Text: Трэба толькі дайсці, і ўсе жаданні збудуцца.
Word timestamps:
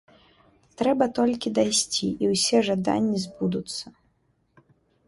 Трэба 0.81 1.05
толькі 1.19 1.53
дайсці, 1.59 2.07
і 2.25 2.33
ўсе 2.33 2.57
жаданні 2.71 3.17
збудуцца. 3.27 3.85